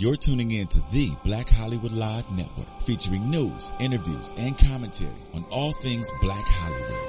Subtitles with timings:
[0.00, 5.44] You're tuning in to the Black Hollywood Live Network, featuring news, interviews, and commentary on
[5.50, 7.08] all things Black Hollywood.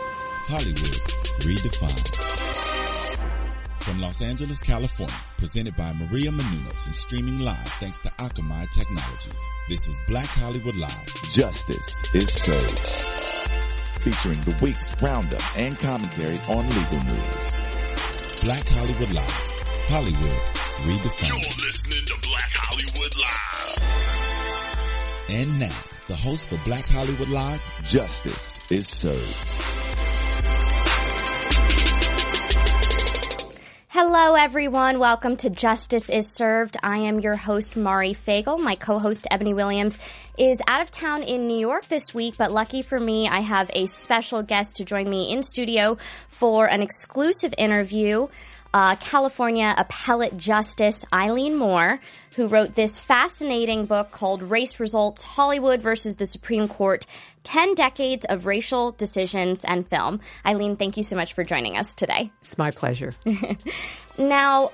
[0.50, 0.98] Hollywood
[1.46, 2.10] redefined.
[3.84, 9.50] From Los Angeles, California, presented by Maria Menounos and streaming live thanks to Akamai Technologies.
[9.68, 11.14] This is Black Hollywood Live.
[11.30, 12.88] Justice is served.
[14.02, 18.42] Featuring the week's roundup and commentary on legal news.
[18.42, 19.46] Black Hollywood Live.
[19.90, 20.42] Hollywood
[20.82, 21.30] redefined.
[21.30, 22.59] You're listening to Black Hollywood Live.
[25.32, 29.38] And now, the host for Black Hollywood Live, Justice is Served.
[33.90, 34.98] Hello, everyone.
[34.98, 36.78] Welcome to Justice is Served.
[36.82, 38.60] I am your host, Mari Fagel.
[38.60, 40.00] My co-host, Ebony Williams,
[40.36, 43.70] is out of town in New York this week, but lucky for me, I have
[43.74, 48.26] a special guest to join me in studio for an exclusive interview.
[48.74, 52.00] Uh, California appellate justice Eileen Moore,
[52.36, 57.06] who wrote this fascinating book called Race Results Hollywood versus the Supreme Court
[57.44, 60.20] 10 Decades of Racial Decisions and Film.
[60.46, 62.32] Eileen, thank you so much for joining us today.
[62.42, 63.14] It's my pleasure.
[64.18, 64.72] now,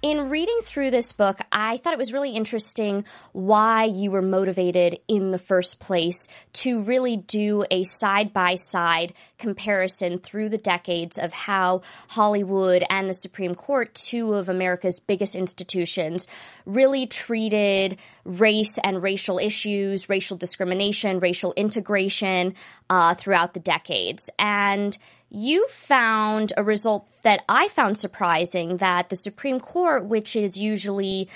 [0.00, 5.00] in reading through this book, I thought it was really interesting why you were motivated
[5.08, 11.18] in the first place to really do a side by side comparison through the decades
[11.18, 16.28] of how Hollywood and the Supreme Court, two of America's biggest institutions,
[16.64, 22.54] really treated race and racial issues, racial discrimination, racial integration
[22.88, 24.30] uh, throughout the decades.
[24.38, 24.96] And
[25.30, 31.28] you found a result that I found surprising that the Supreme Court, which is usually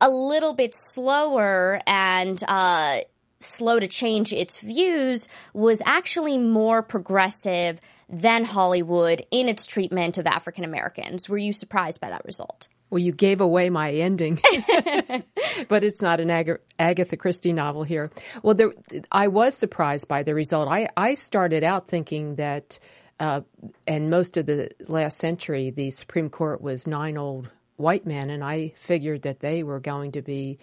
[0.00, 2.98] a little bit slower and uh,
[3.40, 10.26] slow to change its views, was actually more progressive than Hollywood in its treatment of
[10.26, 11.28] African Americans.
[11.28, 12.68] Were you surprised by that result?
[12.88, 14.40] Well, you gave away my ending,
[15.68, 18.12] but it's not an Ag- Agatha Christie novel here.
[18.44, 18.72] Well, there,
[19.10, 20.68] I was surprised by the result.
[20.68, 22.78] I, I started out thinking that
[23.18, 23.40] uh,
[23.86, 28.44] and most of the last century, the Supreme Court was nine old white men, and
[28.44, 30.58] I figured that they were going to be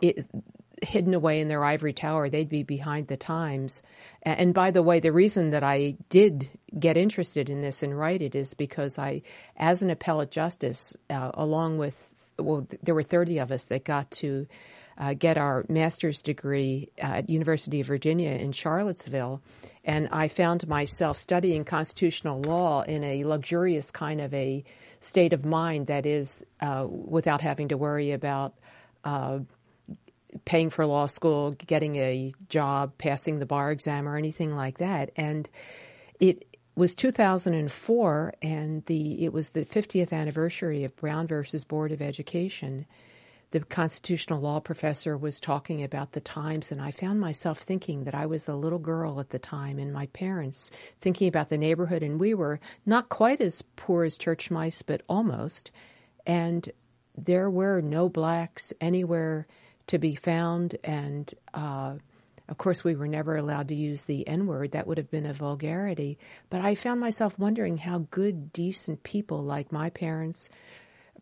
[0.00, 0.26] it,
[0.82, 2.28] hidden away in their ivory tower.
[2.28, 3.82] They'd be behind the times.
[4.22, 6.48] And by the way, the reason that I did
[6.78, 9.22] get interested in this and write it is because I,
[9.56, 14.10] as an appellate justice, uh, along with well, there were 30 of us that got
[14.10, 14.46] to
[14.98, 19.42] uh, get our master's degree at University of Virginia in Charlottesville,
[19.86, 24.64] and I found myself studying constitutional law in a luxurious kind of a
[25.00, 28.54] state of mind that is uh, without having to worry about
[29.04, 29.38] uh,
[30.44, 35.10] paying for law school, getting a job, passing the bar exam, or anything like that.
[35.14, 35.48] And
[36.18, 42.02] it was 2004, and the it was the 50th anniversary of Brown versus Board of
[42.02, 42.86] Education
[43.52, 48.14] the constitutional law professor was talking about the times, and I found myself thinking that
[48.14, 50.70] I was a little girl at the time, and my parents
[51.00, 55.02] thinking about the neighborhood, and we were not quite as poor as church mice, but
[55.08, 55.70] almost.
[56.26, 56.68] And
[57.16, 59.46] there were no blacks anywhere
[59.86, 61.94] to be found, and uh,
[62.48, 64.72] of course, we were never allowed to use the N word.
[64.72, 66.18] That would have been a vulgarity.
[66.48, 70.48] But I found myself wondering how good, decent people like my parents,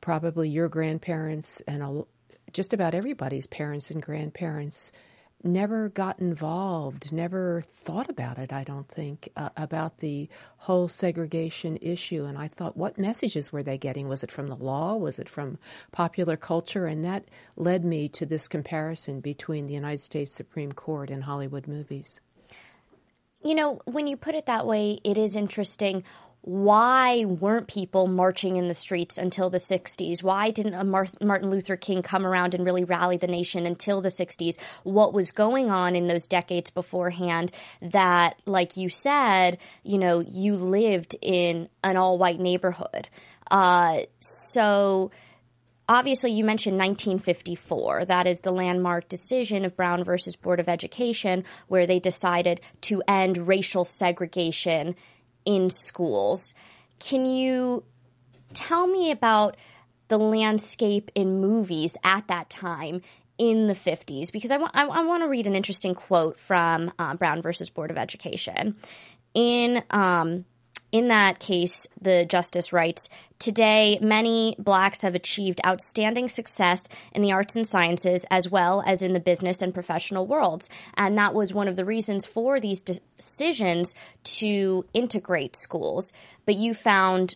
[0.00, 2.04] probably your grandparents, and a,
[2.54, 4.92] just about everybody's parents and grandparents
[5.42, 11.76] never got involved, never thought about it, I don't think, uh, about the whole segregation
[11.82, 12.24] issue.
[12.24, 14.08] And I thought, what messages were they getting?
[14.08, 14.96] Was it from the law?
[14.96, 15.58] Was it from
[15.92, 16.86] popular culture?
[16.86, 17.26] And that
[17.56, 22.22] led me to this comparison between the United States Supreme Court and Hollywood movies.
[23.42, 26.04] You know, when you put it that way, it is interesting
[26.46, 30.22] why weren't people marching in the streets until the 60s?
[30.22, 34.58] Why didn't Martin Luther King come around and really rally the nation until the 60s?
[34.82, 37.50] What was going on in those decades beforehand
[37.80, 43.08] that, like you said, you know, you lived in an all white neighborhood?
[43.50, 45.10] Uh, so,
[45.88, 51.44] obviously you mentioned 1954 that is the landmark decision of brown versus board of education
[51.68, 54.96] where they decided to end racial segregation
[55.44, 56.54] in schools.
[56.98, 57.84] Can you
[58.52, 59.56] tell me about
[60.08, 63.02] the landscape in movies at that time
[63.38, 64.32] in the 50s?
[64.32, 67.90] Because I, I, I want to read an interesting quote from uh, Brown versus Board
[67.90, 68.76] of Education.
[69.34, 70.44] In um,
[70.94, 73.08] in that case, the justice writes
[73.40, 79.02] Today, many blacks have achieved outstanding success in the arts and sciences as well as
[79.02, 80.70] in the business and professional worlds.
[80.96, 83.96] And that was one of the reasons for these decisions
[84.38, 86.12] to integrate schools.
[86.46, 87.34] But you found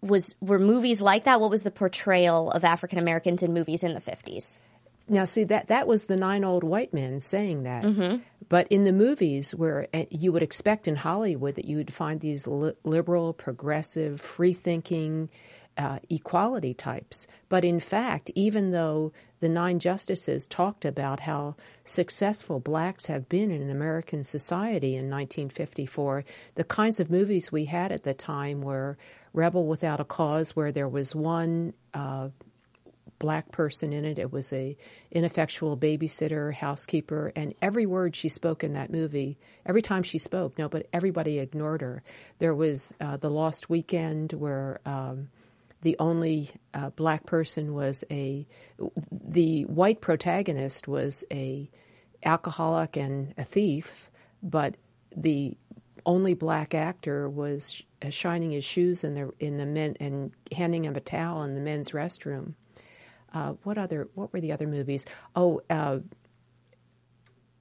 [0.00, 1.40] was were movies like that?
[1.40, 4.60] What was the portrayal of African Americans in movies in the fifties?
[5.08, 7.82] Now, see that that was the nine old white men saying that.
[7.82, 8.18] Mm-hmm.
[8.52, 12.20] But in the movies, where uh, you would expect in Hollywood that you would find
[12.20, 15.30] these li- liberal, progressive, free-thinking,
[15.78, 17.26] uh, equality types.
[17.48, 21.56] But in fact, even though the nine justices talked about how
[21.86, 26.22] successful blacks have been in American society in 1954,
[26.54, 28.98] the kinds of movies we had at the time were
[29.32, 31.72] Rebel Without a Cause, where there was one.
[31.94, 32.28] Uh,
[33.22, 34.18] black person in it.
[34.18, 34.76] It was a
[35.12, 40.58] ineffectual babysitter, housekeeper, and every word she spoke in that movie, every time she spoke,
[40.58, 42.02] no, but everybody ignored her.
[42.40, 45.28] There was uh, the Lost Weekend, where um,
[45.82, 48.46] the only uh, black person was a
[49.10, 51.70] the white protagonist was a
[52.24, 54.10] alcoholic and a thief,
[54.42, 54.76] but
[55.16, 55.56] the
[56.04, 60.84] only black actor was uh, shining his shoes in the in the men and handing
[60.84, 62.54] him a towel in the men's restroom.
[63.32, 64.08] Uh, what other?
[64.14, 65.06] What were the other movies?
[65.34, 65.98] Oh, uh,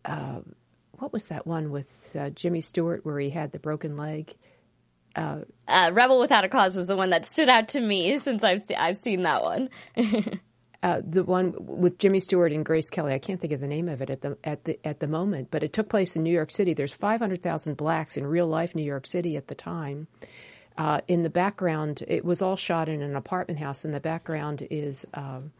[0.04, 0.40] uh,
[0.94, 4.34] what was that one with uh, Jimmy Stewart where he had the broken leg?
[5.16, 8.62] Uh, Rebel Without a Cause was the one that stood out to me since I've
[8.62, 9.68] se- I've seen that one.
[10.84, 13.14] the one with Jimmy Stewart and Grace Kelly.
[13.14, 15.50] I can't think of the name of it at the at the at the moment,
[15.52, 16.74] but it took place in New York City.
[16.74, 20.08] There's 500,000 blacks in real life New York City at the time.
[20.78, 23.84] Uh, in the background, it was all shot in an apartment house.
[23.84, 25.52] In the background is um,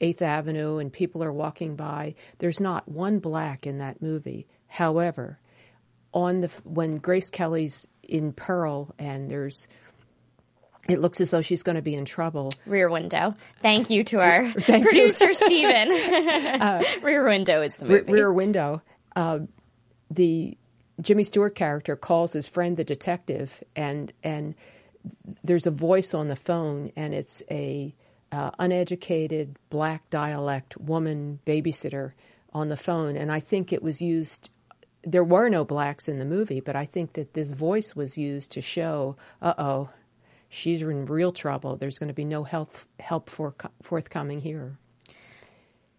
[0.00, 2.14] Eighth Avenue, and people are walking by.
[2.38, 4.46] There's not one black in that movie.
[4.66, 5.38] However,
[6.12, 9.68] on the when Grace Kelly's in peril and there's
[10.88, 12.52] it looks as though she's going to be in trouble.
[12.64, 13.34] Rear Window.
[13.60, 15.92] Thank you to our producer, Stephen.
[15.92, 18.10] uh, Rear Window is the movie.
[18.12, 18.80] Rear Window.
[19.14, 19.40] Uh,
[20.10, 20.56] the
[21.02, 24.54] Jimmy Stewart character calls his friend the detective, and and
[25.44, 27.94] there's a voice on the phone, and it's a
[28.32, 32.12] uh, uneducated black dialect woman babysitter
[32.52, 34.50] on the phone, and I think it was used.
[35.02, 38.52] There were no blacks in the movie, but I think that this voice was used
[38.52, 39.90] to show, uh oh,
[40.48, 41.76] she's in real trouble.
[41.76, 44.78] There's going to be no help help for, forthcoming here.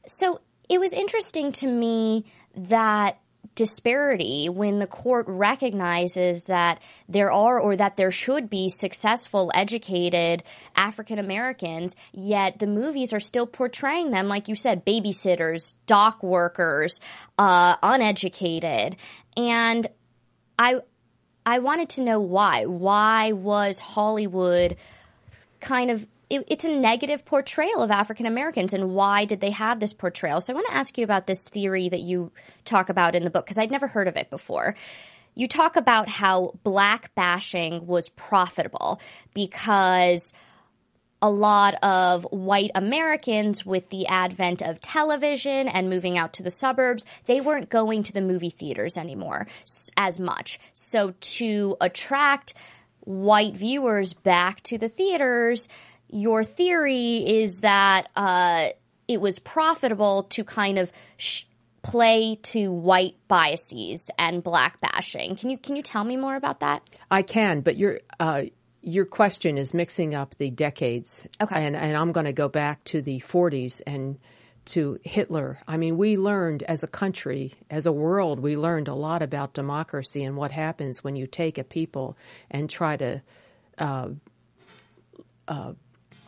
[0.06, 3.20] So it was interesting to me that
[3.56, 10.44] disparity when the court recognizes that there are or that there should be successful, educated
[10.76, 17.02] African Americans, yet the movies are still portraying them, like you said, babysitters, dock workers,
[17.38, 18.96] uh, uneducated.
[19.36, 19.86] And
[20.58, 20.80] I,
[21.46, 22.66] I wanted to know why.
[22.66, 24.78] Why was Hollywood
[25.60, 29.80] kind of it, it's a negative portrayal of African Americans, and why did they have
[29.80, 30.42] this portrayal?
[30.42, 32.32] So I want to ask you about this theory that you
[32.66, 34.76] talk about in the book because I'd never heard of it before.
[35.36, 39.00] You talk about how black bashing was profitable
[39.34, 40.34] because
[41.22, 46.52] a lot of white Americans with the advent of television and moving out to the
[46.52, 49.48] suburbs, they weren't going to the movie theaters anymore
[49.98, 50.60] as much.
[50.74, 52.54] So to attract
[53.02, 55.68] white viewers back to the theaters,
[56.10, 58.70] your theory is that uh,
[59.08, 61.44] it was profitable to kind of sh-
[61.82, 65.36] play to white biases and black bashing.
[65.36, 66.84] Can you can you tell me more about that?
[67.10, 68.44] I can, but your uh,
[68.82, 71.28] your question is mixing up the decades.
[71.42, 74.20] Okay, and and I'm going to go back to the 40s and
[74.66, 75.60] to Hitler.
[75.68, 79.54] I mean, we learned as a country, as a world, we learned a lot about
[79.54, 82.18] democracy and what happens when you take a people
[82.52, 83.22] and try to.
[83.78, 84.10] Uh,
[85.48, 85.74] uh,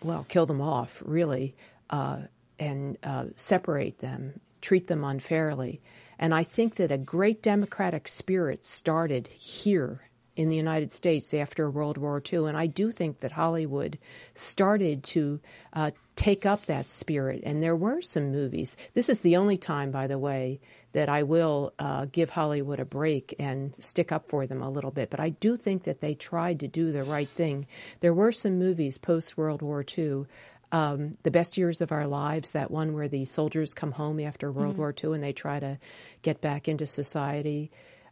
[0.03, 1.55] well, kill them off, really,
[1.89, 2.21] uh,
[2.59, 5.81] and uh, separate them, treat them unfairly.
[6.19, 10.01] And I think that a great democratic spirit started here
[10.35, 12.47] in the United States after World War II.
[12.47, 13.97] And I do think that Hollywood
[14.33, 15.39] started to
[15.73, 17.41] uh, take up that spirit.
[17.43, 18.77] And there were some movies.
[18.93, 20.61] This is the only time, by the way,
[20.93, 24.91] that I will uh, give Hollywood a break and stick up for them a little
[24.91, 25.09] bit.
[25.09, 27.67] But I do think that they tried to do the right thing.
[28.01, 30.25] There were some movies post World War II.
[30.73, 34.49] Um, the best years of our lives, that one where the soldiers come home after
[34.51, 34.81] World mm-hmm.
[34.81, 35.77] War II and they try to
[36.21, 37.71] get back into society.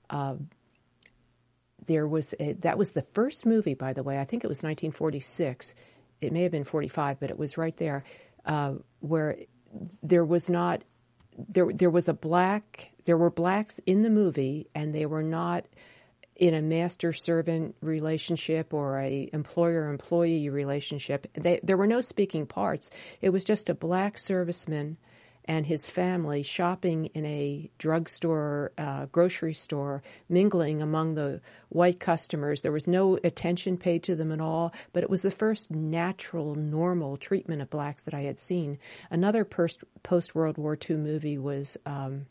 [0.10, 0.36] Uh,
[1.86, 4.20] there was a, that was the first movie, by the way.
[4.20, 5.74] I think it was 1946.
[6.20, 8.04] It may have been 45, but it was right there
[8.46, 9.38] uh, where
[10.04, 10.84] there was not
[11.48, 15.66] there there was a black there were blacks in the movie and they were not
[16.36, 21.28] in a master servant relationship or a employer employee relationship.
[21.34, 22.90] They, there were no speaking parts.
[23.22, 24.96] It was just a black serviceman
[25.50, 32.62] and his family shopping in a drugstore, uh, grocery store, mingling among the white customers.
[32.62, 36.54] There was no attention paid to them at all, but it was the first natural,
[36.54, 38.78] normal treatment of blacks that I had seen.
[39.10, 41.78] Another post World War II movie was.
[41.86, 42.28] Um,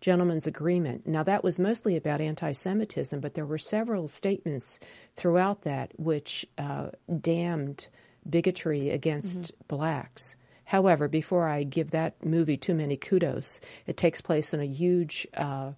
[0.00, 1.08] Gentleman's Agreement.
[1.08, 4.78] Now, that was mostly about anti Semitism, but there were several statements
[5.16, 7.88] throughout that which uh, damned
[8.28, 9.76] bigotry against mm-hmm.
[9.76, 10.36] blacks.
[10.68, 15.26] However, before I give that movie too many kudos, it takes place in a huge
[15.34, 15.72] uh,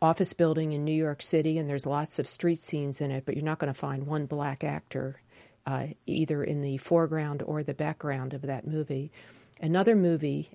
[0.00, 3.34] office building in New York City, and there's lots of street scenes in it, but
[3.36, 5.20] you're not going to find one black actor
[5.66, 9.12] uh, either in the foreground or the background of that movie.
[9.60, 10.52] Another movie,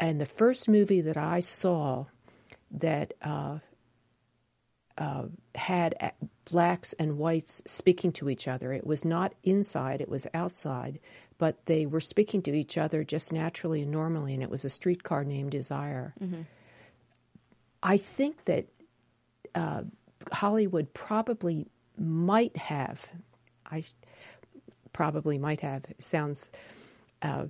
[0.00, 2.06] and the first movie that I saw
[2.70, 3.58] that uh,
[4.96, 6.12] uh, had
[6.50, 8.72] blacks and whites speaking to each other.
[8.72, 11.00] It was not inside, it was outside,
[11.38, 14.70] but they were speaking to each other just naturally and normally, and it was a
[14.70, 16.14] streetcar named Desire.
[16.22, 16.42] Mm-hmm.
[17.82, 18.66] I think that
[19.54, 19.82] uh,
[20.32, 21.66] Hollywood probably
[21.98, 23.06] might have,
[23.66, 23.84] I
[24.92, 26.50] probably might have, sounds,
[27.22, 27.46] uh,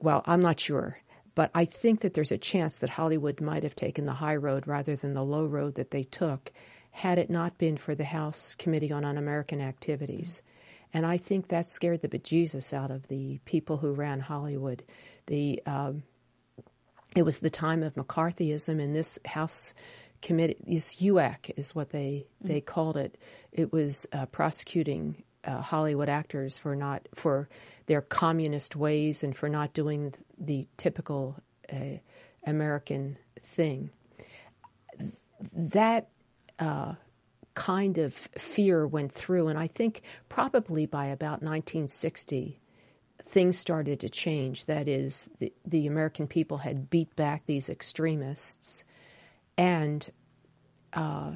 [0.00, 0.98] well, I'm not sure.
[1.34, 4.66] But I think that there's a chance that Hollywood might have taken the high road
[4.66, 6.52] rather than the low road that they took
[6.90, 10.42] had it not been for the House Committee on Un-American Activities.
[10.92, 14.82] And I think that scared the bejesus out of the people who ran Hollywood.
[15.26, 16.02] The um,
[17.14, 19.74] it was the time of McCarthyism, and this House
[20.22, 22.48] committee, this UAC is what they mm-hmm.
[22.48, 23.18] they called it.
[23.52, 27.48] It was uh, prosecuting uh, Hollywood actors for not for
[27.86, 31.36] their communist ways and for not doing the typical
[31.72, 31.98] uh,
[32.46, 33.90] American thing.
[35.52, 36.08] That
[36.58, 36.94] uh,
[37.58, 42.60] kind of fear went through, and I think probably by about 1960,
[43.24, 44.66] things started to change.
[44.66, 48.84] That is, the, the American people had beat back these extremists,
[49.56, 50.08] and
[50.92, 51.32] uh,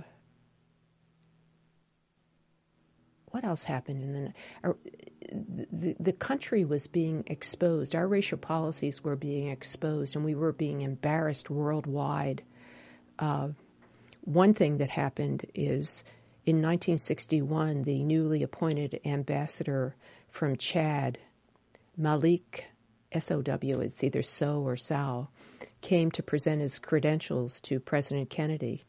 [3.26, 4.76] what else happened in the,
[5.72, 10.52] the, the country was being exposed our racial policies were being exposed and we were
[10.52, 12.42] being embarrassed worldwide
[13.18, 13.48] uh,
[14.22, 16.04] one thing that happened is
[16.44, 19.94] in 1961 the newly appointed ambassador
[20.30, 21.18] from Chad
[21.96, 22.66] Malik
[23.18, 25.30] SOW it's either So or Sal
[25.80, 28.84] came to present his credentials to President Kennedy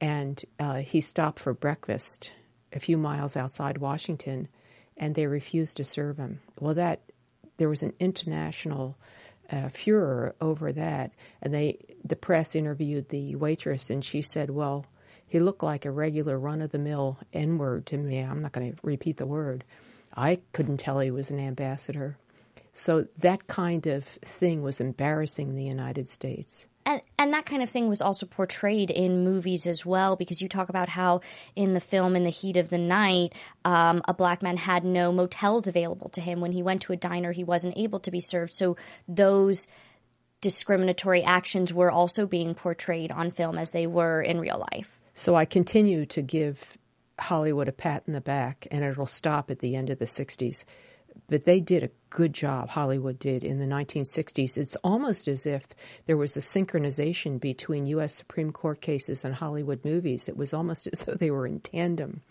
[0.00, 2.32] and uh, he stopped for breakfast
[2.72, 4.48] a few miles outside Washington,
[4.96, 6.40] and they refused to serve him.
[6.60, 7.00] Well, that
[7.56, 8.96] there was an international
[9.50, 11.12] uh, furor over that,
[11.42, 14.86] and they the press interviewed the waitress, and she said, "Well,
[15.26, 18.20] he looked like a regular run of the mill N word to me.
[18.20, 19.64] I'm not going to repeat the word.
[20.16, 22.18] I couldn't tell he was an ambassador."
[22.74, 26.66] So that kind of thing was embarrassing the United States.
[26.88, 30.48] And, and that kind of thing was also portrayed in movies as well, because you
[30.48, 31.20] talk about how
[31.54, 35.12] in the film In the Heat of the Night, um, a black man had no
[35.12, 36.40] motels available to him.
[36.40, 38.54] When he went to a diner, he wasn't able to be served.
[38.54, 39.68] So those
[40.40, 44.98] discriminatory actions were also being portrayed on film as they were in real life.
[45.12, 46.78] So I continue to give
[47.20, 50.64] Hollywood a pat in the back, and it'll stop at the end of the 60s
[51.28, 54.56] but they did a good job, Hollywood did in the 1960s.
[54.56, 55.64] It's almost as if
[56.06, 58.14] there was a synchronization between U.S.
[58.14, 60.28] Supreme Court cases and Hollywood movies.
[60.28, 62.22] It was almost as though they were in tandem.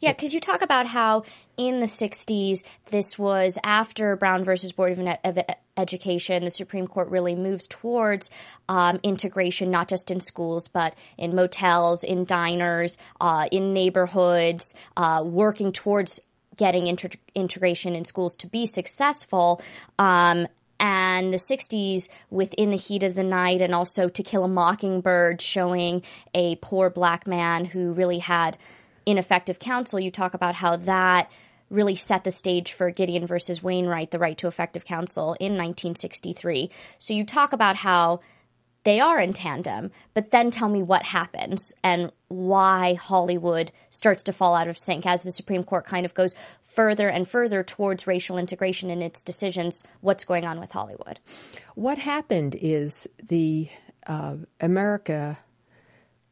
[0.00, 1.24] Yeah, because you talk about how
[1.58, 5.38] in the 60s, this was after Brown versus Board of,
[5.76, 8.30] Education, the Supreme Court really moves towards
[8.68, 15.22] um, integration, not just in schools, but in motels, in diners, uh, in neighborhoods, uh,
[15.24, 16.20] working towards
[16.60, 19.62] getting inter- integration in schools to be successful.
[19.98, 20.46] Um,
[20.78, 25.40] and the 60s within the heat of the night and also to kill a mockingbird
[25.40, 26.02] showing
[26.34, 28.58] a poor black man who really had
[29.06, 31.30] ineffective counsel you talk about how that
[31.70, 36.70] really set the stage for gideon versus wainwright the right to effective counsel in 1963
[36.98, 38.20] so you talk about how
[38.84, 44.32] they are in tandem, but then tell me what happens and why Hollywood starts to
[44.32, 48.06] fall out of sync as the Supreme Court kind of goes further and further towards
[48.06, 49.82] racial integration in its decisions.
[50.00, 51.20] What's going on with Hollywood?
[51.74, 53.68] What happened is the
[54.06, 55.38] uh, America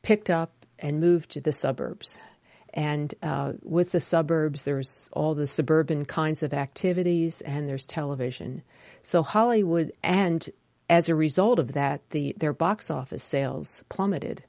[0.02, 2.18] picked up and moved to the suburbs.
[2.72, 8.62] And uh, with the suburbs, there's all the suburban kinds of activities, and there's television.
[9.02, 10.48] So Hollywood and
[10.88, 14.44] as a result of that, the, their box office sales plummeted.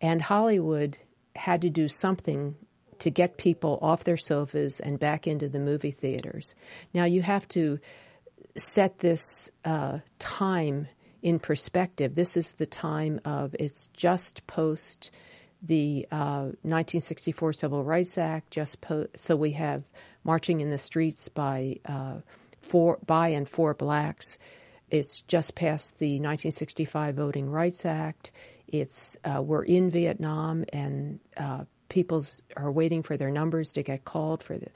[0.00, 0.98] And Hollywood
[1.36, 2.56] had to do something
[3.00, 6.54] to get people off their sofas and back into the movie theaters.
[6.92, 7.80] Now, you have to
[8.56, 10.88] set this uh, time
[11.24, 15.10] in perspective, this is the time of it's just post
[15.62, 18.50] the uh, 1964 Civil Rights Act.
[18.50, 19.88] Just po- so we have
[20.22, 22.16] marching in the streets by uh,
[22.60, 24.36] for by and for blacks.
[24.94, 28.30] It's just past the 1965 Voting Rights Act.
[28.68, 32.24] It's uh, we're in Vietnam and uh, people
[32.56, 34.68] are waiting for their numbers to get called for the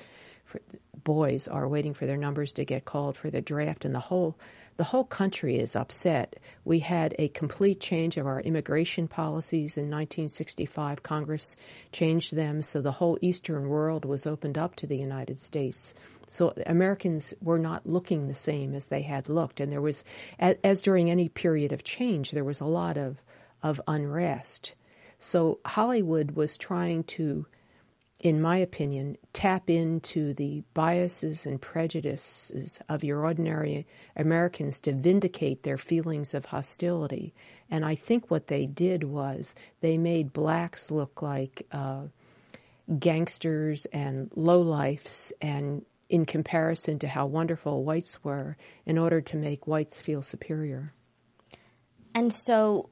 [0.45, 0.61] for
[1.05, 4.37] boys are waiting for their numbers to get called for the draft and the whole
[4.77, 6.41] the whole country is upset.
[6.65, 11.05] We had a complete change of our immigration policies in 1965.
[11.05, 11.55] Congress
[11.93, 15.95] changed them so the whole eastern world was opened up to the United States.
[16.29, 20.05] So Americans were not looking the same as they had looked, and there was,
[20.39, 23.23] as, during any period of change, there was a lot of
[23.63, 24.75] of unrest.
[25.19, 27.47] So Hollywood was trying to
[28.21, 35.63] in my opinion, tap into the biases and prejudices of your ordinary Americans to vindicate
[35.63, 37.33] their feelings of hostility.
[37.71, 42.07] And I think what they did was they made blacks look like uh,
[42.99, 49.67] gangsters and lowlifes, and in comparison to how wonderful whites were, in order to make
[49.67, 50.93] whites feel superior.
[52.15, 52.91] And so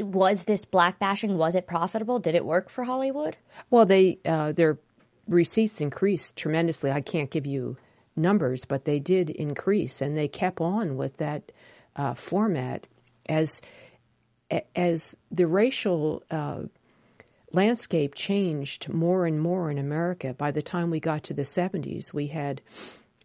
[0.00, 2.18] was this black bashing was it profitable?
[2.18, 3.36] Did it work for hollywood?
[3.70, 4.78] Well they uh, their
[5.28, 6.90] receipts increased tremendously.
[6.90, 7.76] I can't give you
[8.16, 11.52] numbers but they did increase and they kept on with that
[11.96, 12.86] uh, format
[13.28, 13.62] as
[14.74, 16.62] as the racial uh,
[17.52, 22.12] landscape changed more and more in america by the time we got to the 70s
[22.12, 22.60] we had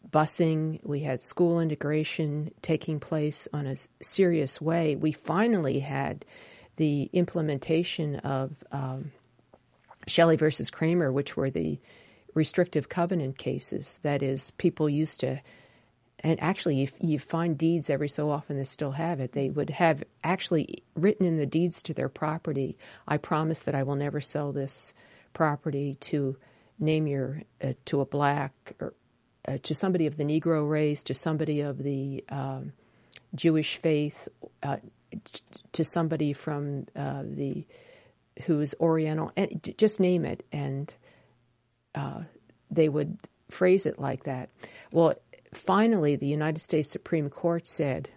[0.10, 6.26] busing we had school integration taking place on a serious way we finally had
[6.78, 9.12] the implementation of um,
[10.08, 11.80] Shelley versus Kraemer, which were the
[12.34, 14.00] restrictive covenant cases.
[14.04, 15.42] That is, people used to,
[16.20, 19.34] and actually, you, you find deeds every so often that still have it.
[19.34, 23.84] They would have actually written in the deeds to their property, I promise that I
[23.84, 24.94] will never sell this
[25.34, 26.38] property to
[26.80, 28.94] name your, uh, to a black or
[29.48, 32.74] uh, to somebody of the Negro race, to somebody of the um,
[33.34, 34.28] Jewish faith,
[34.62, 34.78] uh,
[35.72, 37.66] to somebody from uh, the
[38.46, 40.94] who's Oriental, and just name it, and
[41.96, 42.22] uh,
[42.70, 43.18] they would
[43.50, 44.50] phrase it like that.
[44.92, 45.16] Well,
[45.54, 48.10] finally, the United States Supreme Court said,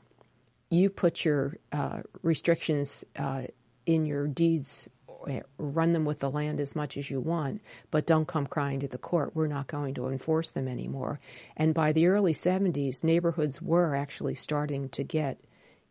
[0.71, 3.43] "You put your uh, restrictions uh,
[3.87, 4.89] in your deeds."
[5.59, 8.89] Run them with the land as much as you want, but don't come crying to
[8.89, 9.37] the court.
[9.37, 11.21] We're not going to enforce them anymore.
[11.59, 15.39] And by the early 70s, neighborhoods were actually starting to get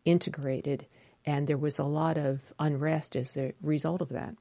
[0.04, 0.88] integrated,
[1.28, 4.34] and there was a lot of unrest as a result of that.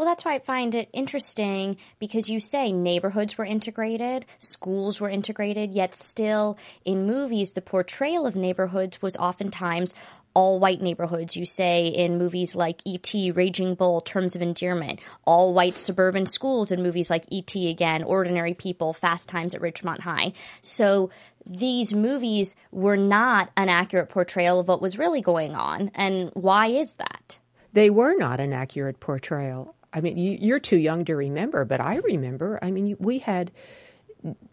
[0.00, 5.10] Well, that's why I find it interesting because you say neighborhoods were integrated, schools were
[5.10, 9.92] integrated, yet still in movies, the portrayal of neighborhoods was oftentimes
[10.32, 11.36] all white neighborhoods.
[11.36, 16.72] You say in movies like E.T., Raging Bull, Terms of Endearment, all white suburban schools
[16.72, 17.68] in movies like E.T.
[17.68, 20.32] again, Ordinary People, Fast Times at Ridgemont High.
[20.62, 21.10] So
[21.44, 25.90] these movies were not an accurate portrayal of what was really going on.
[25.94, 27.38] And why is that?
[27.74, 29.74] They were not an accurate portrayal.
[29.92, 32.58] I mean, you, are too young to remember, but I remember.
[32.62, 33.50] I mean, we had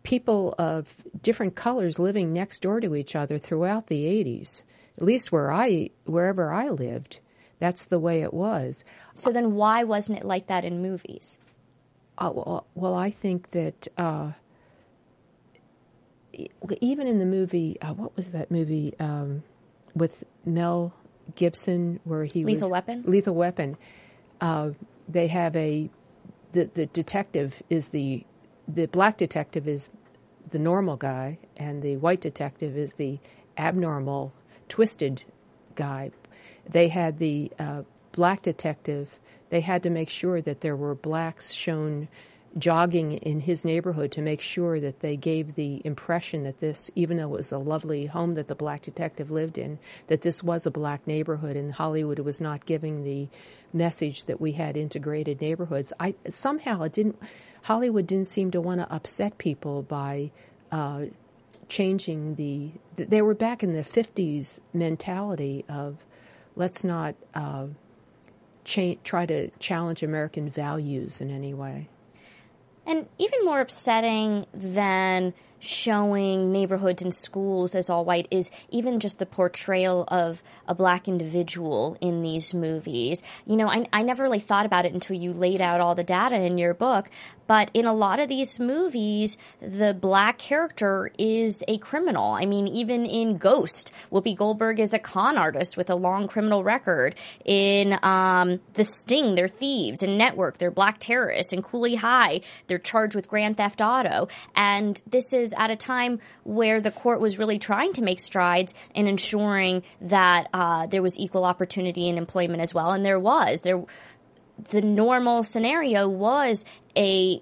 [0.03, 4.63] people of different colors living next door to each other throughout the 80s.
[4.97, 7.19] At least where I, wherever I lived,
[7.59, 8.83] that's the way it was.
[9.13, 11.37] So then, why wasn't it like that in movies?
[12.17, 14.31] Uh, well, well, I think that uh,
[16.81, 19.43] even in the movie, uh, what was that movie um,
[19.95, 20.93] with Mel
[21.35, 23.03] Gibson, where he Lethal was, Weapon.
[23.05, 23.77] Lethal Weapon.
[25.07, 25.89] They have a
[26.51, 28.25] the the detective is the
[28.67, 29.89] the black detective is
[30.49, 33.19] the normal guy, and the white detective is the
[33.57, 34.33] abnormal,
[34.69, 35.23] twisted
[35.75, 36.11] guy.
[36.69, 39.19] They had the uh, black detective.
[39.49, 42.07] They had to make sure that there were blacks shown
[42.57, 47.17] jogging in his neighborhood to make sure that they gave the impression that this, even
[47.17, 50.65] though it was a lovely home that the black detective lived in, that this was
[50.65, 53.27] a black neighborhood and Hollywood was not giving the
[53.73, 55.93] message that we had integrated neighborhoods.
[55.99, 57.19] I somehow it didn't.
[57.63, 60.31] Hollywood didn't seem to want to upset people by
[60.71, 61.05] uh,
[61.69, 62.71] changing the.
[62.95, 65.97] They were back in the '50s mentality of
[66.55, 67.67] let's not uh,
[68.63, 71.89] try to challenge American values in any way.
[72.87, 79.19] And even more upsetting than showing neighborhoods and schools as all white is even just
[79.19, 83.21] the portrayal of a black individual in these movies.
[83.45, 86.03] You know, I, I never really thought about it until you laid out all the
[86.03, 87.09] data in your book,
[87.47, 92.33] But in a lot of these movies, the black character is a criminal.
[92.33, 96.63] I mean, even in Ghost, Whoopi Goldberg is a con artist with a long criminal
[96.63, 97.15] record.
[97.45, 100.03] In um, The Sting, they're thieves.
[100.03, 101.53] In Network, they're black terrorists.
[101.53, 104.27] In Cooley High, they're charged with grand theft auto.
[104.55, 108.73] And this is at a time where the court was really trying to make strides
[108.93, 112.91] in ensuring that uh, there was equal opportunity in employment as well.
[112.91, 113.61] And there was.
[113.61, 113.83] There,
[114.71, 116.65] the normal scenario was
[116.95, 117.41] a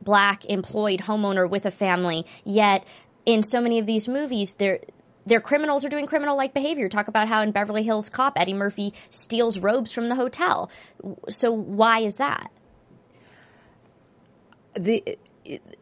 [0.00, 2.84] black employed homeowner with a family, yet
[3.24, 6.88] in so many of these movies, their criminals are doing criminal like behavior.
[6.88, 10.70] Talk about how in Beverly Hills Cop, Eddie Murphy steals robes from the hotel.
[11.28, 12.50] So why is that?
[14.74, 15.18] The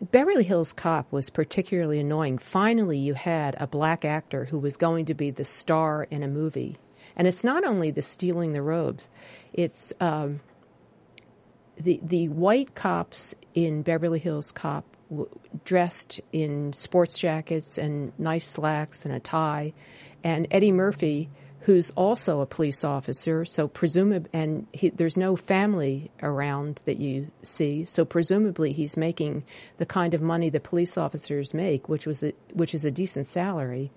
[0.01, 2.39] Beverly Hills Cop was particularly annoying.
[2.39, 6.29] Finally, you had a black actor who was going to be the star in a
[6.29, 6.77] movie.
[7.17, 9.09] And it's not only the stealing the robes,
[9.53, 10.41] it's um,
[11.77, 15.29] the the white cops in Beverly Hills Cop w-
[15.65, 19.73] dressed in sports jackets and nice slacks and a tie,
[20.23, 26.11] and Eddie Murphy, who's also a police officer, so presumably, and he, there's no family
[26.23, 29.45] around that you see, so presumably he's making
[29.77, 33.27] the kind of money the police officers make, which was a, which is a decent
[33.27, 33.91] salary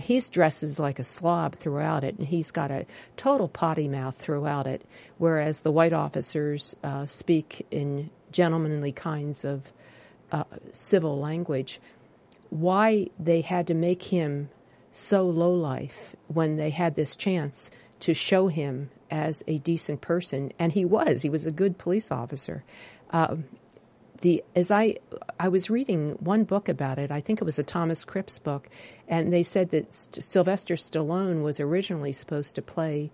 [0.00, 4.66] he's dresses like a slob throughout it, and he's got a total potty mouth throughout
[4.66, 4.82] it.
[5.18, 9.62] Whereas the white officers uh, speak in gentlemanly kinds of
[10.32, 11.80] uh, civil language.
[12.50, 14.50] Why they had to make him
[14.92, 20.52] so low life when they had this chance to show him as a decent person,
[20.58, 21.22] and he was.
[21.22, 22.64] He was a good police officer.
[23.10, 23.44] Um,
[24.20, 24.96] the as I
[25.38, 27.10] I was reading one book about it.
[27.10, 28.68] I think it was a Thomas Cripps book,
[29.08, 33.10] and they said that St- Sylvester Stallone was originally supposed to play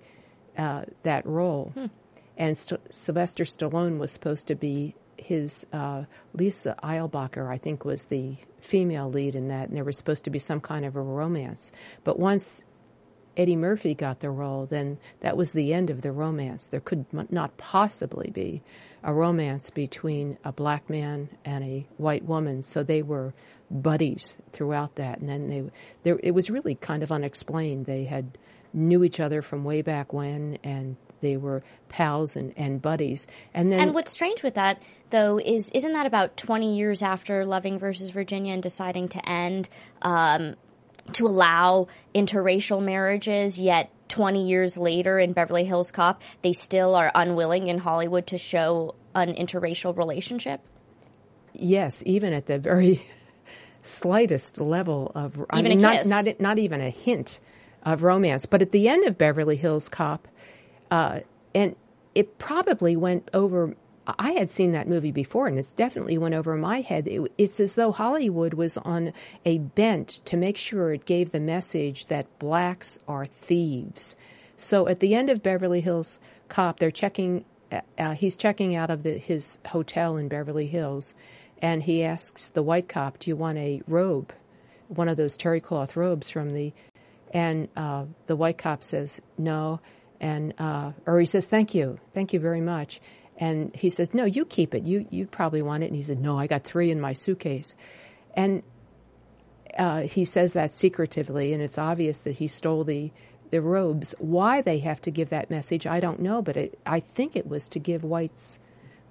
[0.59, 1.87] uh, that role, hmm.
[2.37, 7.51] and St- Sylvester Stallone was supposed to be his uh, Lisa Eilbacher.
[7.51, 10.61] I think was the female lead in that, and there was supposed to be some
[10.61, 11.73] kind of a romance.
[12.05, 12.65] But once
[13.37, 16.67] Eddie Murphy got the role, then that was the end of the romance.
[16.67, 18.63] There could not possibly be
[19.03, 22.63] a romance between a black man and a white woman.
[22.63, 23.35] So they were
[23.71, 25.65] buddies throughout that, and then they
[26.03, 27.87] there it was really kind of unexplained.
[27.87, 28.39] They had
[28.73, 30.97] knew each other from way back when, and
[31.27, 33.27] they were pals and, and buddies.
[33.53, 37.45] And then, and what's strange with that though is isn't that about twenty years after
[37.45, 39.69] Loving versus Virginia and deciding to end,
[40.03, 40.55] um,
[41.13, 47.11] to allow interracial marriages, yet 20 years later in Beverly Hills Cop, they still are
[47.15, 50.61] unwilling in Hollywood to show an interracial relationship?
[51.53, 53.07] Yes, even at the very
[53.83, 57.41] slightest level of even I mean, not, not not even a hint
[57.83, 58.45] of romance.
[58.47, 60.29] But at the end of Beverly Hills Cop,
[60.91, 61.21] uh,
[61.55, 61.77] and
[62.15, 66.57] it probably went over I had seen that movie before, and it's definitely went over
[66.57, 67.09] my head.
[67.09, 69.13] It, it's as though Hollywood was on
[69.45, 74.17] a bent to make sure it gave the message that blacks are thieves.
[74.57, 76.19] So at the end of Beverly Hills
[76.49, 77.45] Cop, they're checking.
[77.73, 81.15] Uh, uh he's checking out of the, his hotel in Beverly Hills,
[81.61, 84.33] and he asks the white cop, "Do you want a robe,
[84.87, 86.73] one of those terry cloth robes from the?"
[87.35, 89.81] And uh, the white cop says no,
[90.21, 93.01] and uh, or he says, "Thank you, thank you very much."
[93.39, 94.85] And he says, "No, you keep it.
[94.85, 97.75] You you probably want it." And he said, "No, I got three in my suitcase."
[98.35, 98.63] And
[99.79, 103.13] uh, he says that secretively, and it's obvious that he stole the
[103.51, 104.15] the robes.
[104.19, 107.47] Why they have to give that message, I don't know, but it, I think it
[107.47, 108.59] was to give whites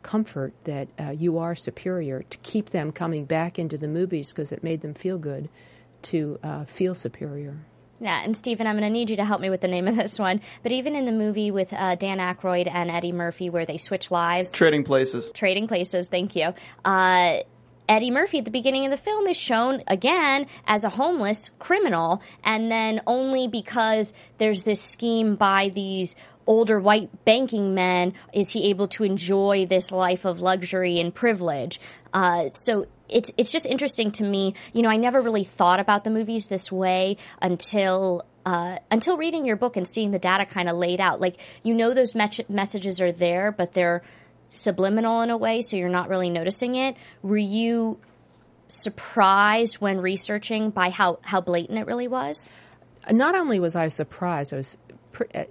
[0.03, 4.51] comfort that uh, you are superior, to keep them coming back into the movies because
[4.51, 5.49] it made them feel good
[6.03, 7.65] to uh, feel superior.
[7.99, 9.95] Yeah, and Stephen, I'm going to need you to help me with the name of
[9.95, 10.41] this one.
[10.63, 14.11] But even in the movie with uh, Dan Aykroyd and Eddie Murphy, where they switch
[14.11, 15.31] lives, Trading Places.
[15.33, 16.09] Trading Places.
[16.09, 16.53] Thank you.
[16.83, 17.37] Uh,
[17.87, 22.21] Eddie Murphy at the beginning of the film is shown again as a homeless criminal,
[22.43, 26.15] and then only because there's this scheme by these
[26.47, 31.79] older white banking men is he able to enjoy this life of luxury and privilege.
[32.13, 34.55] Uh, so it's it's just interesting to me.
[34.73, 39.45] You know, I never really thought about the movies this way until uh, until reading
[39.45, 41.19] your book and seeing the data kind of laid out.
[41.19, 44.03] Like you know, those me- messages are there, but they're
[44.47, 46.95] subliminal in a way, so you're not really noticing it.
[47.21, 47.99] Were you
[48.67, 52.49] surprised when researching by how how blatant it really was?
[53.09, 54.77] Not only was I surprised, I was
[55.33, 55.43] uh,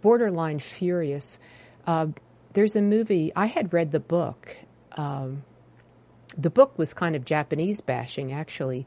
[0.00, 1.38] borderline furious.
[1.86, 2.06] Uh,
[2.52, 4.56] there's a movie I had read the book.
[4.96, 5.44] Um,
[6.36, 8.86] the book was kind of Japanese bashing, actually,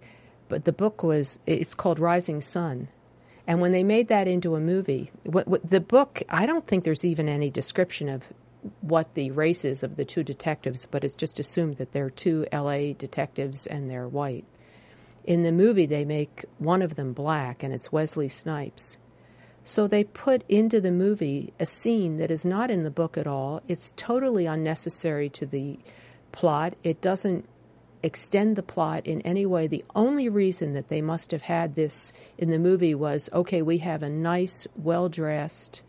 [0.49, 2.87] but the book was, it's called Rising Sun.
[3.45, 6.83] And when they made that into a movie, what, what, the book, I don't think
[6.83, 8.27] there's even any description of
[8.79, 12.47] what the race is of the two detectives, but it's just assumed that they're two
[12.53, 14.45] LA detectives and they're white.
[15.25, 18.97] In the movie, they make one of them black, and it's Wesley Snipes.
[19.63, 23.27] So they put into the movie a scene that is not in the book at
[23.27, 23.61] all.
[23.67, 25.79] It's totally unnecessary to the
[26.33, 26.73] plot.
[26.83, 27.47] It doesn't
[28.03, 29.65] extend the plot in any way.
[29.65, 33.77] The only reason that they must have had this in the movie was okay, we
[33.77, 35.81] have a nice, well dressed,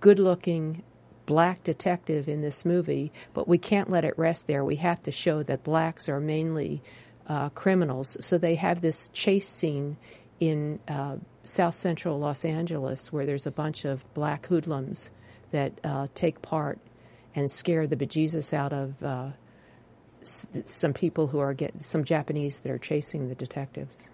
[0.00, 0.84] good looking
[1.26, 4.64] black detective in this movie, but we can't let it rest there.
[4.64, 6.80] We have to show that blacks are mainly
[7.28, 8.16] uh, criminals.
[8.20, 9.98] So they have this chase scene
[10.40, 15.10] in uh, South Central Los Angeles where there's a bunch of black hoodlums
[15.50, 16.78] that uh, take part
[17.34, 19.28] and scare the bejesus out of uh,
[20.22, 24.10] some people who are get some Japanese that are chasing the detectives.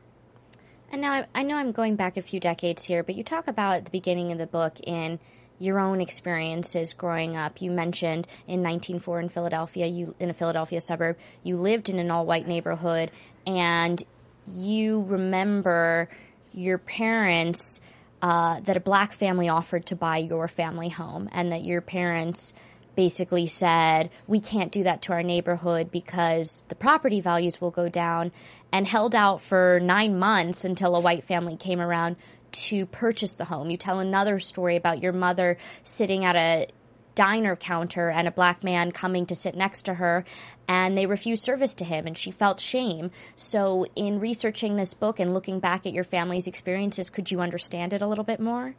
[0.90, 3.49] And now I, I know I'm going back a few decades here, but you talk
[3.49, 5.19] about at the beginning of the book in
[5.59, 7.61] your own experiences growing up.
[7.62, 12.11] You mentioned in 1904 in Philadelphia, you in a Philadelphia suburb, you lived in an
[12.11, 13.11] all-white neighborhood,
[13.47, 14.03] and
[14.47, 16.09] you remember
[16.53, 17.81] your parents
[18.23, 22.55] uh, that a black family offered to buy your family home, and that your parents
[22.94, 27.88] basically said, we can't do that to our neighborhood because the property values will go
[27.88, 28.33] down,
[28.74, 32.16] and held out for nine months until a white family came around
[32.50, 33.70] to purchase the home.
[33.70, 36.66] You tell another story about your mother sitting at a
[37.14, 40.24] diner counter and a black man coming to sit next to her
[40.66, 43.12] and they refused service to him and she felt shame.
[43.37, 47.92] So in researching this book and looking back at your family's experiences, could you understand
[47.92, 48.74] it a little bit more?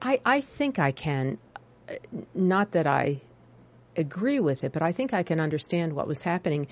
[0.00, 1.38] I, I think I can
[2.34, 3.20] not that I
[3.96, 6.66] agree with it, but I think I can understand what was happening.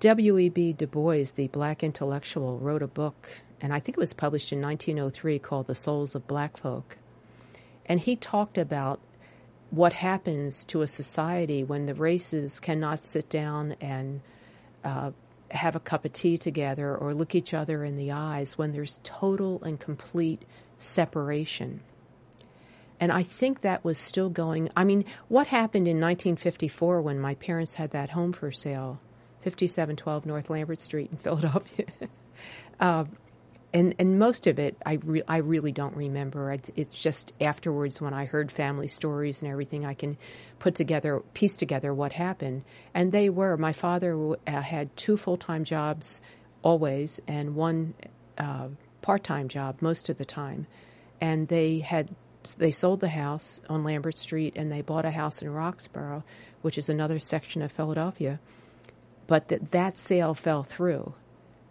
[0.00, 0.74] W.E.B.
[0.74, 4.60] Du Bois, the black intellectual, wrote a book, and I think it was published in
[4.60, 6.98] 1903 called The Souls of Black Folk.
[7.86, 9.00] And he talked about
[9.70, 14.20] what happens to a society when the races cannot sit down and
[14.84, 15.10] uh,
[15.50, 19.00] have a cup of tea together or look each other in the eyes when there's
[19.02, 20.42] total and complete
[20.78, 21.80] separation.
[22.98, 24.70] And I think that was still going.
[24.76, 29.00] I mean, what happened in 1954 when my parents had that home for sale,
[29.42, 31.86] 5712 North Lambert Street in Philadelphia?
[32.80, 33.04] uh,
[33.74, 36.50] and and most of it I re- I really don't remember.
[36.52, 40.16] it's just afterwards when I heard family stories and everything, I can
[40.58, 42.62] put together piece together what happened.
[42.94, 46.20] And they were my father uh, had two full time jobs
[46.62, 47.94] always and one
[48.38, 48.68] uh,
[49.02, 50.66] part time job most of the time,
[51.20, 52.08] and they had
[52.54, 56.22] they sold the house on Lambert Street and they bought a house in Roxborough,
[56.62, 58.40] which is another section of Philadelphia.
[59.26, 61.14] But that that sale fell through.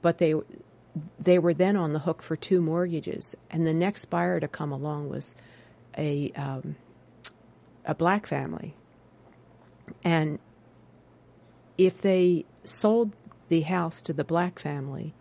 [0.01, 0.35] But they
[1.19, 4.71] they were then on the hook for two mortgages, and the next buyer to come
[4.71, 5.35] along was
[5.97, 6.75] a um,
[7.85, 8.75] a black family.
[10.03, 10.39] And
[11.77, 13.13] if they sold
[13.49, 15.13] the house to the black family,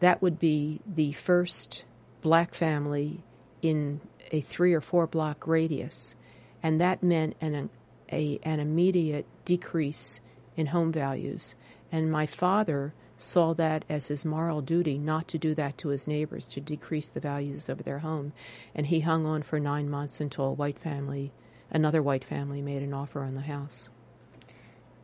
[0.00, 1.84] that would be the first
[2.20, 3.22] black family
[3.62, 4.00] in
[4.34, 6.16] a three or four block radius,
[6.60, 7.70] and that meant an,
[8.10, 10.20] a, an immediate decrease
[10.56, 11.54] in home values.
[11.92, 16.08] And my father saw that as his moral duty not to do that to his
[16.08, 18.32] neighbors, to decrease the values of their home.
[18.74, 21.30] And he hung on for nine months until a white family,
[21.70, 23.88] another white family, made an offer on the house.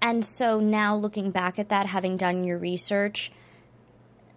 [0.02, 3.30] And so now looking back at that, having done your research,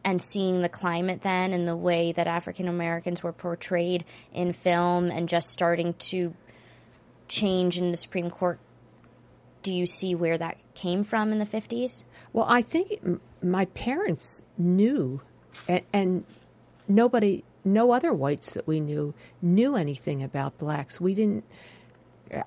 [0.06, 5.10] and seeing the climate then and the way that African Americans were portrayed in film
[5.10, 6.34] and just starting to
[7.28, 8.60] change in the Supreme Court,
[9.62, 12.04] do you see where that came from in the 50s?
[12.34, 13.00] Well, I think
[13.42, 15.22] my parents knew,
[15.68, 16.26] and, and
[16.88, 21.00] nobody, no other whites that we knew, knew anything about blacks.
[21.00, 21.46] We didn't,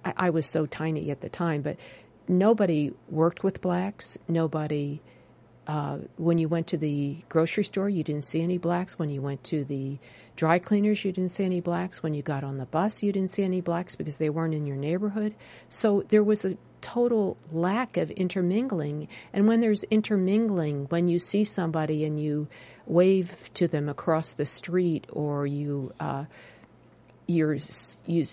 [0.04, 1.76] I, I was so tiny at the time, but
[2.28, 4.18] nobody worked with blacks.
[4.28, 5.00] Nobody
[5.66, 8.98] uh, when you went to the grocery store, you didn't see any blacks.
[8.98, 9.98] When you went to the
[10.36, 12.02] dry cleaners, you didn't see any blacks.
[12.02, 14.66] When you got on the bus, you didn't see any blacks because they weren't in
[14.66, 15.34] your neighborhood.
[15.68, 19.08] So there was a total lack of intermingling.
[19.32, 22.46] And when there's intermingling, when you see somebody and you
[22.86, 26.26] wave to them across the street or you uh,
[27.26, 27.58] you're
[28.06, 28.24] you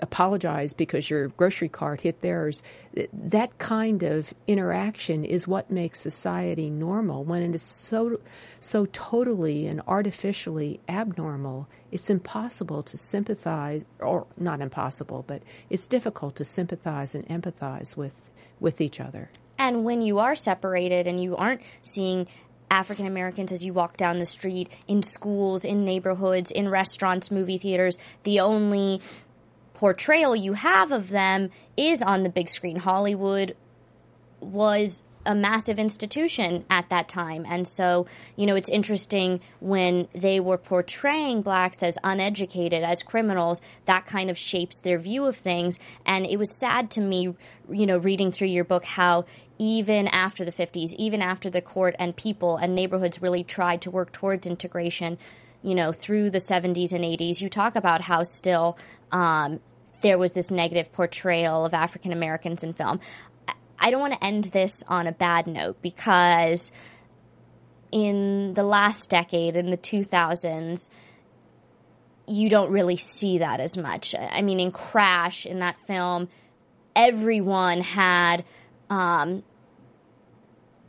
[0.00, 2.62] apologize because your grocery cart hit theirs.
[3.12, 7.24] That kind of interaction is what makes society normal.
[7.24, 8.20] When it is so,
[8.60, 16.36] so totally and artificially abnormal, it's impossible to sympathize, or not impossible, but it's difficult
[16.36, 18.30] to sympathize and empathize with,
[18.60, 19.30] with each other.
[19.58, 22.26] And when you are separated and you aren't seeing
[22.70, 27.58] African Americans as you walk down the street, in schools, in neighborhoods, in restaurants, movie
[27.58, 29.00] theaters, the only
[29.84, 32.76] portrayal you have of them is on the big screen.
[32.76, 33.54] Hollywood
[34.40, 37.44] was a massive institution at that time.
[37.46, 43.60] And so, you know, it's interesting when they were portraying blacks as uneducated, as criminals,
[43.84, 45.78] that kind of shapes their view of things.
[46.06, 47.34] And it was sad to me,
[47.70, 49.26] you know, reading through your book how
[49.58, 53.90] even after the 50s, even after the court and people and neighborhoods really tried to
[53.90, 55.18] work towards integration,
[55.60, 58.78] you know, through the 70s and 80s, you talk about how still
[59.12, 59.60] um,
[60.04, 63.00] there was this negative portrayal of African Americans in film.
[63.78, 66.70] I don't want to end this on a bad note because
[67.90, 70.90] in the last decade, in the 2000s,
[72.28, 74.14] you don't really see that as much.
[74.14, 76.28] I mean, in Crash, in that film,
[76.94, 78.44] everyone had
[78.90, 79.42] um,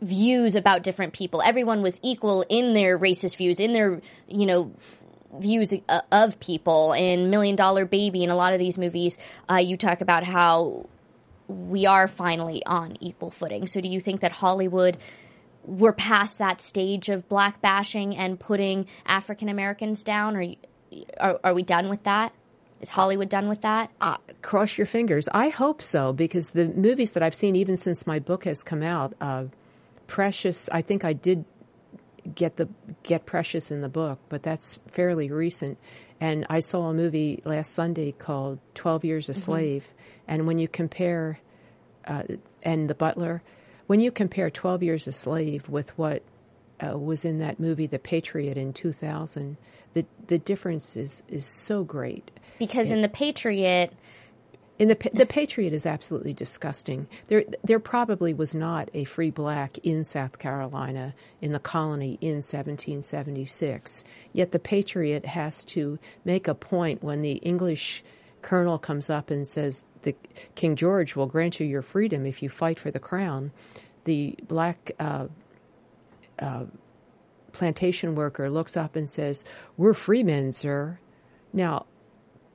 [0.02, 1.42] views about different people.
[1.42, 4.74] Everyone was equal in their racist views, in their, you know,
[5.40, 6.94] views uh, of people.
[6.94, 9.18] In Million Dollar Baby, in a lot of these movies,
[9.50, 10.88] uh, you talk about how
[11.48, 13.68] we are finally on equal footing.
[13.68, 14.98] So do you think that Hollywood
[15.64, 20.42] we're past that stage of black bashing and putting African Americans down?
[20.92, 22.34] You, are are we done with that?
[22.82, 23.90] Is Hollywood done with that?
[24.00, 25.28] Uh, cross your fingers.
[25.32, 28.84] I hope so because the movies that I've seen, even since my book has come
[28.84, 29.46] out, uh,
[30.08, 30.70] Precious.
[30.72, 31.46] I think I did
[32.36, 32.70] get the
[33.04, 35.78] get Precious in the book, but that's fairly recent.
[36.22, 39.40] And I saw a movie last Sunday called Twelve Years a mm-hmm.
[39.40, 39.88] Slave,
[40.28, 41.40] and when you compare,
[42.06, 42.24] uh,
[42.64, 43.42] and The Butler,
[43.88, 46.24] when you compare 12 Years a Slave with what
[46.84, 49.58] uh, was in that movie, The Patriot, in 2000,
[49.94, 52.32] the, the difference is, is so great.
[52.60, 53.94] Because and, in The Patriot,
[54.78, 57.08] in the the Patriot is absolutely disgusting.
[57.28, 62.38] There there probably was not a free black in South Carolina in the colony in
[62.38, 64.04] 1776.
[64.34, 68.04] Yet the Patriot has to make a point when the English
[68.42, 70.16] colonel comes up and says the
[70.56, 73.52] King George will grant you your freedom if you fight for the crown,
[74.04, 75.28] the black uh,
[76.38, 76.66] uh,
[77.54, 79.46] plantation worker looks up and says,
[79.78, 81.00] "We're free men, sir."
[81.54, 81.86] Now,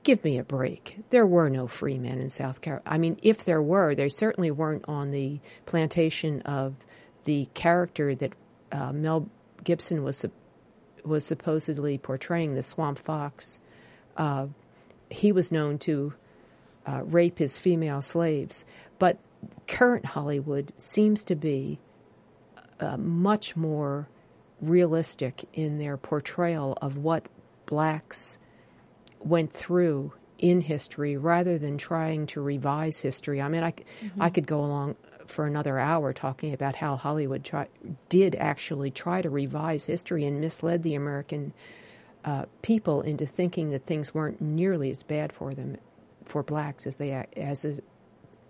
[0.03, 0.99] give me a break.
[1.09, 2.89] There were no free men in South Carolina.
[2.89, 6.75] I mean, if there were, they certainly weren't on the plantation of
[7.25, 8.33] the character that
[8.71, 9.29] uh, Mel
[9.63, 10.25] Gibson was
[11.03, 13.59] was supposedly portraying, the Swamp Fox.
[14.15, 14.47] Uh,
[15.09, 16.13] he was known to
[16.85, 18.65] uh, rape his female slaves.
[18.99, 19.17] But
[19.67, 21.79] current Hollywood seems to be
[22.79, 24.07] uh, much more
[24.61, 27.27] realistic in their portrayal of what
[27.65, 28.37] blacks
[29.23, 33.41] went through in history rather than trying to revise history.
[33.41, 34.21] I mean, I, mm-hmm.
[34.21, 34.95] I could go along
[35.27, 37.67] for another hour talking about how Hollywood try,
[38.09, 41.53] did actually try to revise history and misled the American
[42.25, 45.77] uh, people into thinking that things weren't nearly as bad for them,
[46.25, 47.79] for blacks, as they as as,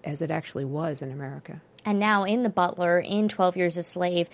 [0.04, 1.62] as it actually was in America.
[1.86, 4.30] And now in The Butler, in Twelve Years a Slave,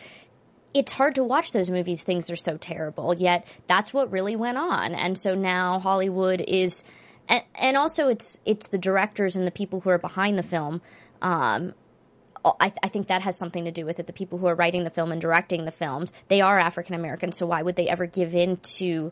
[0.77, 2.03] it's hard to watch those movies.
[2.03, 3.13] Things are so terrible.
[3.13, 6.83] Yet that's what really went on, and so now Hollywood is,
[7.27, 10.81] and, and also it's it's the directors and the people who are behind the film.
[11.21, 11.73] Um,
[12.45, 14.07] I, I, think that has something to do with it.
[14.07, 17.31] The people who are writing the film and directing the films, they are African American,
[17.31, 19.11] so why would they ever give in to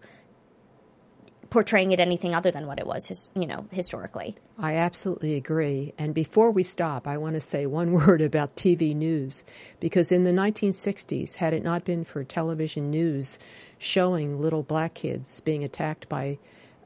[1.56, 4.36] portraying it anything other than what it was, his, you know, historically.
[4.60, 5.94] I absolutely agree.
[5.98, 9.46] And before we stop, I want to say one word about TV news
[9.80, 13.40] because in the 1960s, had it not been for television news
[13.78, 16.40] showing little black kids being attacked by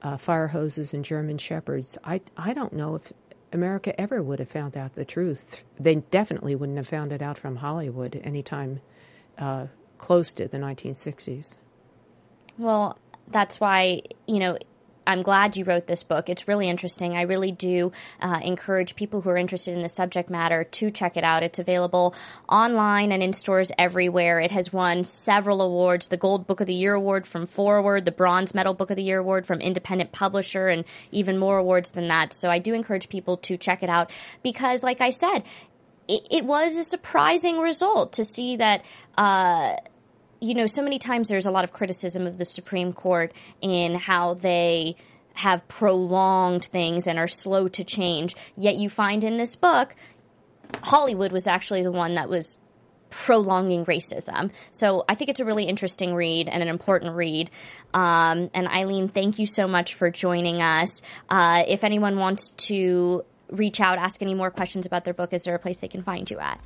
[0.03, 3.11] uh, fire hoses and German shepherds, I I don't know if
[3.51, 5.63] America ever would have found out the truth.
[5.79, 8.81] They definitely wouldn't have found it out from Hollywood anytime
[9.39, 9.65] uh,
[9.97, 11.57] close to the 1960s.
[12.59, 12.99] Well,
[13.31, 14.57] that's why, you know,
[15.09, 16.29] I'm glad you wrote this book.
[16.29, 17.17] It's really interesting.
[17.17, 21.17] I really do uh, encourage people who are interested in the subject matter to check
[21.17, 21.41] it out.
[21.41, 22.13] It's available
[22.47, 24.39] online and in stores everywhere.
[24.39, 28.11] It has won several awards the Gold Book of the Year Award from Forward, the
[28.11, 32.09] Bronze Medal Book of the Year Award from Independent Publisher, and even more awards than
[32.09, 32.31] that.
[32.31, 34.11] So I do encourage people to check it out
[34.43, 35.39] because, like I said,
[36.07, 38.85] it, it was a surprising result to see that.
[39.17, 39.77] Uh,
[40.39, 43.95] you know, so many times there's a lot of criticism of the Supreme Court in
[43.95, 44.95] how they
[45.33, 48.35] have prolonged things and are slow to change.
[48.57, 49.95] Yet you find in this book,
[50.83, 52.57] Hollywood was actually the one that was
[53.09, 54.51] prolonging racism.
[54.71, 57.49] So I think it's a really interesting read and an important read.
[57.93, 61.01] Um, and Eileen, thank you so much for joining us.
[61.29, 65.43] Uh, if anyone wants to reach out, ask any more questions about their book, is
[65.43, 66.59] there a place they can find you at?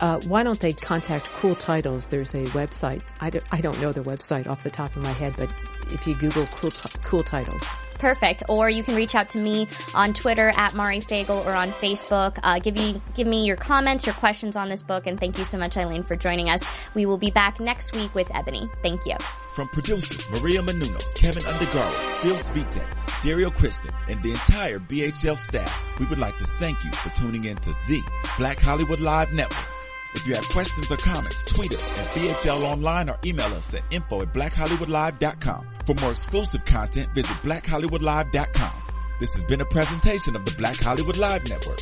[0.00, 2.08] Uh, why don't they contact Cool Titles?
[2.08, 3.02] There's a website.
[3.20, 5.52] I don't, I don't know the website off the top of my head, but
[5.92, 6.70] if you Google Cool,
[7.02, 7.62] cool Titles.
[7.98, 8.42] Perfect.
[8.48, 12.38] Or you can reach out to me on Twitter at Mari Fagel or on Facebook.
[12.42, 15.44] Uh, give you give me your comments, your questions on this book, and thank you
[15.44, 16.60] so much, Eileen, for joining us.
[16.94, 18.68] We will be back next week with Ebony.
[18.82, 19.16] Thank you.
[19.54, 22.86] From producers Maria Menounos, Kevin Undergaro, Phil Svitek,
[23.24, 27.44] Dario Kristen, and the entire BHL staff, we would like to thank you for tuning
[27.44, 28.02] in to the
[28.36, 29.73] Black Hollywood Live Network.
[30.14, 33.82] If you have questions or comments, tweet us at BHL Online or email us at
[33.90, 35.68] info at blackhollywoodlive.com.
[35.86, 38.72] For more exclusive content, visit blackhollywoodlive.com.
[39.20, 41.78] This has been a presentation of the Black Hollywood Live Network.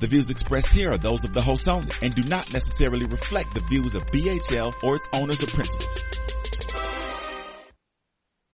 [0.00, 3.54] The views expressed here are those of the host only and do not necessarily reflect
[3.54, 6.02] the views of BHL or its owners or principals.